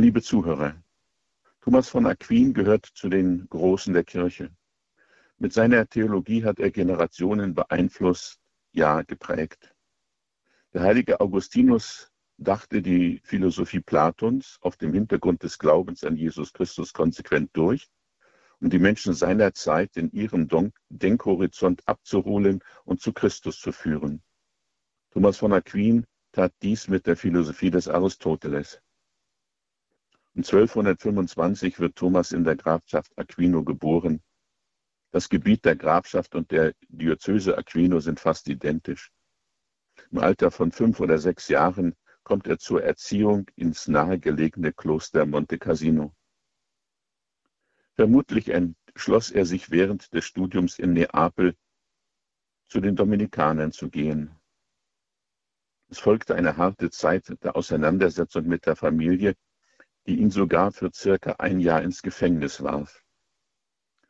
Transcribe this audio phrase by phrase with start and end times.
[0.00, 0.82] Liebe Zuhörer,
[1.60, 4.50] Thomas von Aquin gehört zu den Großen der Kirche.
[5.36, 8.40] Mit seiner Theologie hat er Generationen beeinflusst,
[8.72, 9.74] ja geprägt.
[10.72, 16.94] Der heilige Augustinus dachte die Philosophie Platons auf dem Hintergrund des Glaubens an Jesus Christus
[16.94, 17.90] konsequent durch,
[18.58, 20.48] um die Menschen seiner Zeit in ihrem
[20.88, 24.22] Denkhorizont abzuholen und zu Christus zu führen.
[25.10, 28.80] Thomas von Aquin tat dies mit der Philosophie des Aristoteles.
[30.40, 34.22] Um 1225 wird Thomas in der Grafschaft Aquino geboren.
[35.12, 39.12] Das Gebiet der Grafschaft und der Diözese Aquino sind fast identisch.
[40.10, 45.58] Im Alter von fünf oder sechs Jahren kommt er zur Erziehung ins nahegelegene Kloster Monte
[45.58, 46.14] Cassino.
[47.96, 51.54] Vermutlich entschloss er sich während des Studiums in Neapel
[52.66, 54.34] zu den Dominikanern zu gehen.
[55.88, 59.36] Es folgte eine harte Zeit der Auseinandersetzung mit der Familie,
[60.10, 63.04] die ihn sogar für circa ein Jahr ins Gefängnis warf.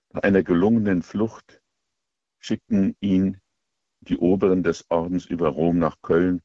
[0.08, 1.60] Bei einer gelungenen Flucht
[2.38, 3.38] schickten ihn
[4.00, 6.40] die Oberen des Ordens über Rom nach Köln,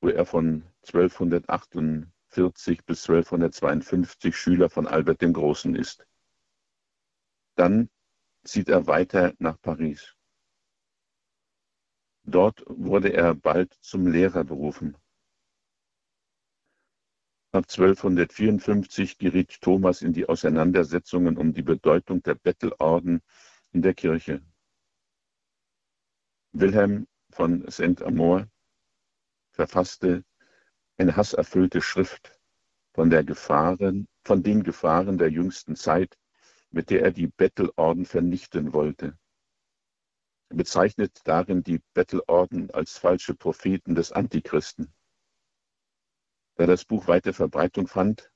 [0.00, 6.04] wo er von 1248 bis 1252 Schüler von Albert dem Großen ist.
[7.54, 7.88] Dann
[8.42, 10.16] zieht er weiter nach Paris.
[12.24, 14.96] Dort wurde er bald zum Lehrer berufen.
[17.54, 23.22] Ab 1254 geriet Thomas in die Auseinandersetzungen um die Bedeutung der Bettelorden
[23.70, 24.42] in der Kirche.
[26.50, 28.48] Wilhelm von Saint-Amour
[29.52, 30.24] verfasste
[30.96, 32.36] eine hasserfüllte Schrift
[32.92, 36.18] von, Gefahren, von den Gefahren der jüngsten Zeit,
[36.70, 39.16] mit der er die Bettelorden vernichten wollte.
[40.48, 44.92] Er bezeichnet darin die Bettelorden als falsche Propheten des Antichristen.
[46.56, 48.30] Da das Buch weite Verbreitung fand,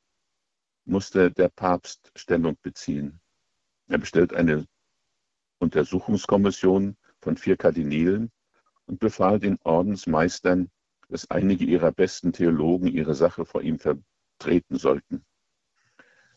[0.84, 3.20] musste der Papst Stellung beziehen.
[3.86, 4.66] Er bestellt eine
[5.58, 8.32] Untersuchungskommission von vier Kardinälen
[8.86, 10.70] und befahl den Ordensmeistern,
[11.08, 15.24] dass einige ihrer besten Theologen ihre Sache vor ihm vertreten sollten.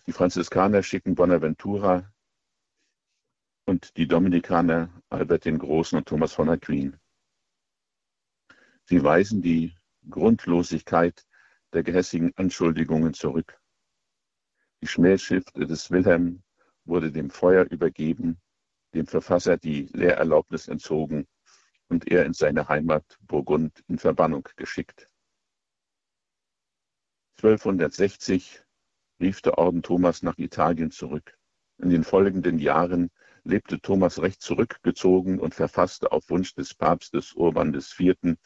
[0.08, 2.12] Die Franziskaner schicken Bonaventura
[3.66, 6.98] und die Dominikaner Albert den Großen und Thomas von Aquin.
[8.86, 9.76] Sie weisen die
[10.10, 11.26] Grundlosigkeit
[11.74, 13.60] der gehässigen Anschuldigungen zurück.
[14.82, 16.44] Die Schmähschrift des Wilhelm
[16.86, 18.42] wurde dem Feuer übergeben,
[18.94, 21.28] dem Verfasser die Lehrerlaubnis entzogen
[21.88, 25.10] und er in seine Heimat Burgund in Verbannung geschickt.
[27.38, 28.64] 1260
[29.20, 31.38] rief der Orden Thomas nach Italien zurück.
[31.78, 33.10] In den folgenden Jahren
[33.44, 38.38] lebte Thomas recht zurückgezogen und verfasste auf Wunsch des Papstes Urban IV.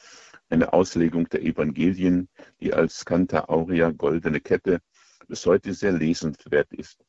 [0.50, 2.30] Eine Auslegung der Evangelien,
[2.60, 4.80] die als Canta Aurea goldene Kette
[5.28, 7.04] bis heute sehr lesenswert ist.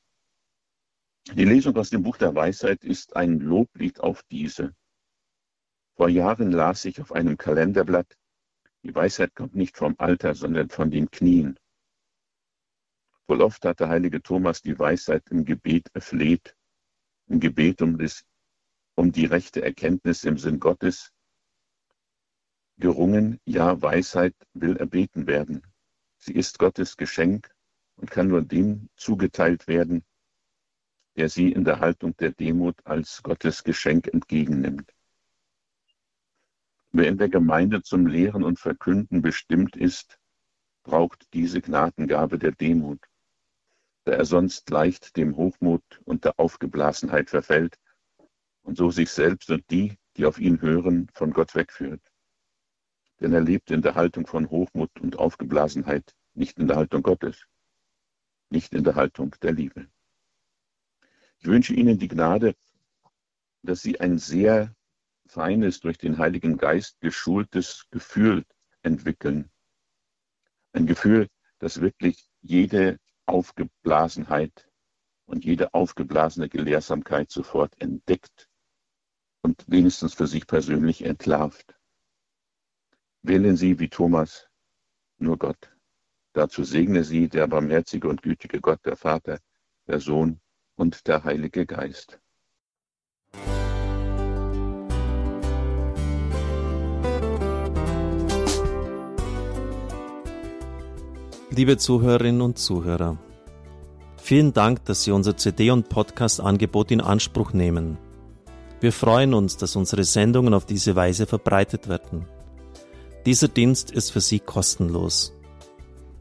[1.33, 4.75] Die Lesung aus dem Buch der Weisheit ist ein Loblied auf diese.
[5.95, 8.17] Vor Jahren las ich auf einem Kalenderblatt,
[8.83, 11.59] die Weisheit kommt nicht vom Alter, sondern von den Knien.
[13.27, 16.55] Wohl oft hat der heilige Thomas die Weisheit im Gebet erfleht,
[17.27, 18.25] im Gebet um, das,
[18.95, 21.11] um die rechte Erkenntnis im Sinn Gottes
[22.77, 25.61] gerungen, ja, Weisheit will erbeten werden.
[26.17, 27.53] Sie ist Gottes Geschenk
[27.95, 30.03] und kann nur dem zugeteilt werden,
[31.15, 34.91] der sie in der Haltung der Demut als Gottes Geschenk entgegennimmt.
[36.91, 40.19] Wer in der Gemeinde zum Lehren und Verkünden bestimmt ist,
[40.83, 42.99] braucht diese Gnadengabe der Demut,
[44.03, 47.77] da er sonst leicht dem Hochmut und der Aufgeblasenheit verfällt
[48.63, 52.10] und so sich selbst und die, die auf ihn hören, von Gott wegführt.
[53.21, 57.45] Denn er lebt in der Haltung von Hochmut und Aufgeblasenheit, nicht in der Haltung Gottes,
[58.49, 59.87] nicht in der Haltung der Liebe.
[61.37, 62.55] Ich wünsche Ihnen die Gnade,
[63.61, 64.75] dass Sie ein sehr
[65.27, 68.43] feines, durch den Heiligen Geist geschultes Gefühl
[68.81, 69.51] entwickeln.
[70.73, 71.29] Ein Gefühl,
[71.59, 74.67] das wirklich jede Aufgeblasenheit
[75.25, 78.49] und jede aufgeblasene Gelehrsamkeit sofort entdeckt
[79.43, 81.80] und wenigstens für sich persönlich entlarvt.
[83.23, 84.47] Wählen Sie wie Thomas
[85.19, 85.71] nur Gott.
[86.33, 89.37] Dazu segne Sie der barmherzige und gütige Gott, der Vater,
[89.87, 90.39] der Sohn
[90.75, 92.19] und der Heilige Geist.
[101.51, 103.19] Liebe Zuhörerinnen und Zuhörer,
[104.17, 107.99] vielen Dank, dass Sie unser CD- und Podcast-Angebot in Anspruch nehmen.
[108.79, 112.25] Wir freuen uns, dass unsere Sendungen auf diese Weise verbreitet werden.
[113.25, 115.33] Dieser Dienst ist für Sie kostenlos.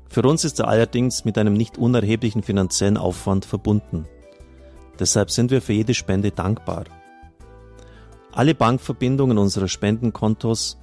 [0.09, 4.07] Für uns ist er allerdings mit einem nicht unerheblichen finanziellen Aufwand verbunden.
[4.99, 6.85] Deshalb sind wir für jede Spende dankbar.
[8.33, 10.79] Alle Bankverbindungen unserer Spendenkontos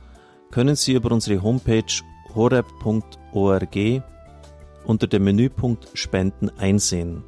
[0.50, 1.84] können Sie über unsere Homepage
[2.34, 4.04] horeb.org
[4.86, 7.24] unter dem Menüpunkt Spenden einsehen.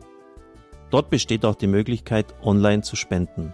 [0.90, 3.54] Dort besteht auch die Möglichkeit, online zu spenden.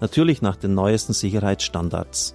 [0.00, 2.34] Natürlich nach den neuesten Sicherheitsstandards.